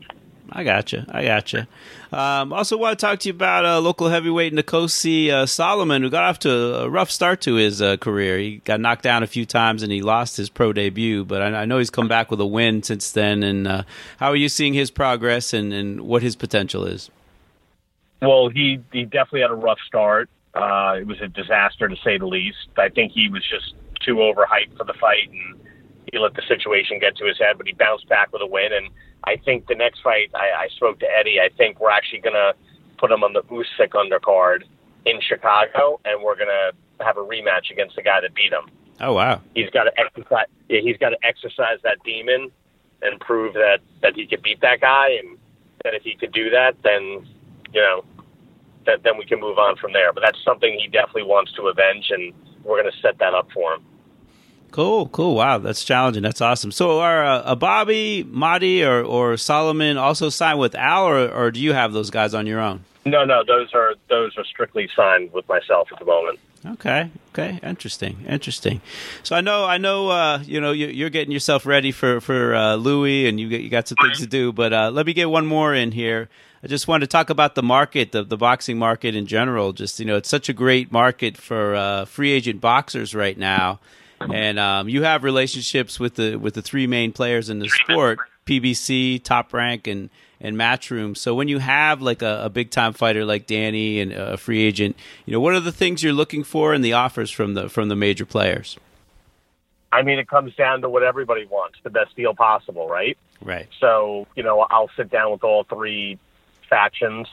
[0.53, 1.07] I gotcha.
[1.09, 1.69] I gotcha.
[2.13, 6.11] Um, also, want to talk to you about uh, local heavyweight Nkosi uh, Solomon, who
[6.11, 8.39] got off to a rough start to his uh, career.
[8.39, 11.63] He got knocked down a few times and he lost his pro debut, but I,
[11.63, 13.45] I know he's come back with a win since then.
[13.45, 13.83] And uh,
[14.19, 17.11] how are you seeing his progress and, and what his potential is?
[18.21, 20.29] Well, he he definitely had a rough start.
[20.53, 22.69] Uh, it was a disaster to say the least.
[22.77, 25.61] I think he was just too overhyped for the fight, and
[26.13, 27.57] he let the situation get to his head.
[27.57, 28.91] But he bounced back with a win, and
[29.25, 31.41] I think the next fight, I, I spoke to Eddie.
[31.41, 32.55] I think we're actually going to
[32.99, 34.65] put him on the Usyk undercard
[35.05, 38.71] in Chicago, and we're going to have a rematch against the guy that beat him.
[39.01, 39.41] Oh wow!
[39.55, 40.47] He's got to exercise.
[40.69, 42.51] Yeah, he's got to exercise that demon
[43.03, 45.39] and prove that that he could beat that guy, and
[45.85, 47.27] that if he could do that, then
[47.73, 48.05] you know,
[48.87, 50.13] that then we can move on from there.
[50.13, 53.51] But that's something he definitely wants to avenge, and we're going to set that up
[53.53, 53.85] for him.
[54.71, 55.35] Cool, cool.
[55.35, 56.23] Wow, that's challenging.
[56.23, 56.71] That's awesome.
[56.71, 61.61] So, are uh, Bobby, Mati, or, or Solomon also signed with Al, or, or do
[61.61, 62.85] you have those guys on your own?
[63.05, 66.39] No, no, those are those are strictly signed with myself at the moment.
[66.65, 68.83] Okay, okay, interesting, interesting.
[69.23, 72.55] So I know, I know, uh, you know, you, are getting yourself ready for for
[72.55, 74.53] uh, Luis, and you get, you got some things to do.
[74.53, 76.29] But uh, let me get one more in here.
[76.63, 79.73] I just wanted to talk about the market, the the boxing market in general.
[79.73, 83.81] Just you know, it's such a great market for uh, free agent boxers right now
[84.21, 88.19] and um, you have relationships with the with the three main players in the sport:
[88.47, 91.17] PBC, Top Rank, and and Matchroom.
[91.17, 94.63] So when you have like a, a big time fighter like Danny and a free
[94.63, 97.69] agent, you know what are the things you're looking for in the offers from the
[97.69, 98.77] from the major players?
[99.93, 103.17] I mean, it comes down to what everybody wants: the best deal possible, right?
[103.43, 103.69] Right.
[103.81, 106.19] So you know, I'll sit down with all three
[106.69, 107.27] factions.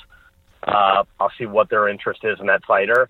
[0.63, 3.09] Uh, I'll see what their interest is in that fighter,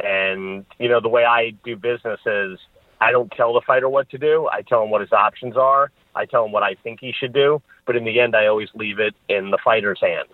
[0.00, 2.58] and you know, the way I do business is
[3.00, 4.48] I don't tell the fighter what to do.
[4.50, 5.90] I tell him what his options are.
[6.14, 7.62] I tell him what I think he should do.
[7.86, 10.32] But in the end, I always leave it in the fighter's hands.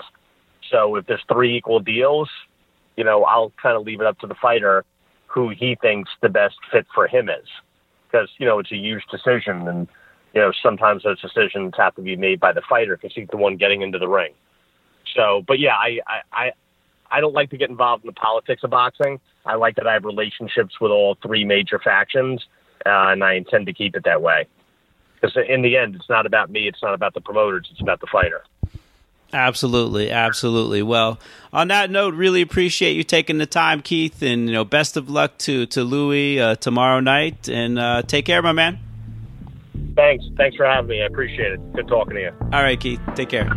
[0.71, 2.31] So if there's three equal deals,
[2.97, 4.85] you know, I'll kind of leave it up to the fighter
[5.27, 7.49] who he thinks the best fit for him is.
[8.07, 9.69] Because, you know, it's a huge decision.
[9.69, 9.89] And,
[10.33, 13.37] you know, sometimes those decisions have to be made by the fighter because he's the
[13.37, 14.33] one getting into the ring.
[15.15, 15.99] So, but yeah, I,
[16.33, 16.53] I,
[17.15, 19.21] I, don't like to get involved in the politics of boxing.
[19.45, 22.45] I like that I have relationships with all three major factions,
[22.87, 24.47] uh, and I intend to keep it that way.
[25.15, 26.69] Because in the end, it's not about me.
[26.69, 27.69] It's not about the promoters.
[27.71, 28.43] It's about the fighter.
[29.33, 30.83] Absolutely, absolutely.
[30.83, 31.19] Well,
[31.53, 35.11] on that note, really appreciate you taking the time, Keith, and you know, best of
[35.11, 38.79] luck to to Luis uh, tomorrow night, and uh, take care, my man.
[39.97, 41.03] Thanks, thanks for having me.
[41.03, 41.73] I appreciate it.
[41.73, 42.33] Good talking to you.
[42.53, 43.51] All right, Keith, take care.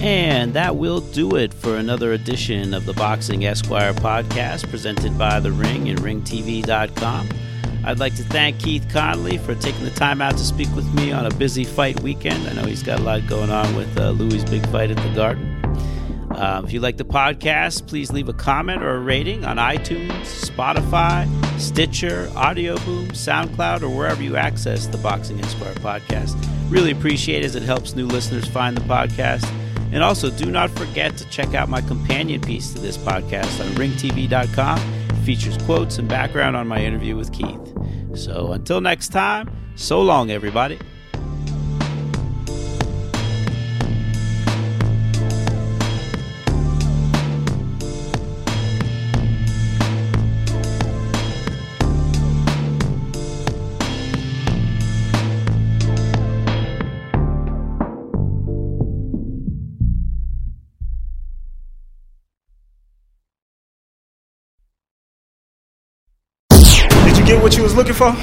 [0.00, 5.40] And that will do it for another edition of the Boxing Esquire podcast presented by
[5.40, 7.28] The Ring and RingTV.com.
[7.84, 11.12] I'd like to thank Keith Connolly for taking the time out to speak with me
[11.12, 12.48] on a busy fight weekend.
[12.48, 15.14] I know he's got a lot going on with uh, Luis' big fight at the
[15.14, 15.46] Garden.
[16.30, 20.22] Uh, if you like the podcast, please leave a comment or a rating on iTunes,
[20.22, 21.28] Spotify,
[21.60, 26.42] Stitcher, Audio Boom, SoundCloud, or wherever you access the Boxing Esquire podcast.
[26.70, 29.44] Really appreciate it as it helps new listeners find the podcast.
[29.92, 33.74] And also, do not forget to check out my companion piece to this podcast on
[33.74, 34.78] ringtv.com.
[35.10, 37.74] It features quotes and background on my interview with Keith.
[38.14, 40.78] So until next time, so long, everybody.
[67.40, 68.14] What you was looking for?